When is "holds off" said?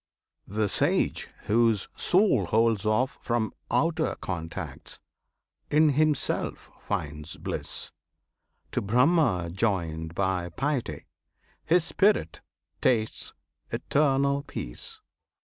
2.47-3.19